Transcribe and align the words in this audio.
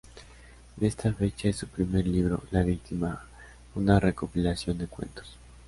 De 0.77 0.87
esta 0.87 1.13
fecha 1.13 1.49
es 1.49 1.57
su 1.57 1.67
primer 1.67 2.07
libro 2.07 2.41
"La 2.49 2.63
víctima", 2.63 3.23
una 3.75 3.99
recopilación 3.99 4.79
de 4.79 4.87
cuentos. 4.87 5.37